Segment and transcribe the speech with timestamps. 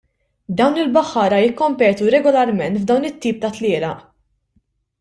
[0.61, 4.01] Dawn il-baħħara jikkompetu regolarment f'dawn it-tip ta' tlielaq.